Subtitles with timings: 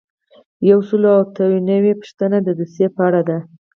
[0.69, 3.37] یو سل او اته نوي یمه پوښتنه د دوسیې په اړه ده.